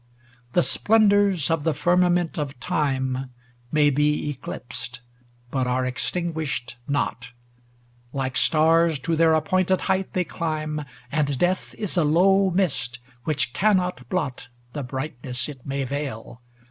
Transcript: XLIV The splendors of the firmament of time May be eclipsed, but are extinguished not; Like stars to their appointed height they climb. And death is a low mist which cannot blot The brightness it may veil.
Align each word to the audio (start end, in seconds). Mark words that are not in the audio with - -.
XLIV 0.47 0.53
The 0.53 0.63
splendors 0.63 1.51
of 1.51 1.63
the 1.63 1.75
firmament 1.75 2.39
of 2.39 2.59
time 2.59 3.29
May 3.71 3.91
be 3.91 4.31
eclipsed, 4.31 5.01
but 5.51 5.67
are 5.67 5.85
extinguished 5.85 6.77
not; 6.87 7.33
Like 8.11 8.35
stars 8.35 8.97
to 8.97 9.15
their 9.15 9.35
appointed 9.35 9.81
height 9.81 10.13
they 10.13 10.23
climb. 10.23 10.85
And 11.11 11.37
death 11.37 11.75
is 11.75 11.97
a 11.97 12.03
low 12.03 12.49
mist 12.49 12.97
which 13.25 13.53
cannot 13.53 14.09
blot 14.09 14.47
The 14.73 14.81
brightness 14.81 15.47
it 15.47 15.67
may 15.67 15.83
veil. 15.83 16.41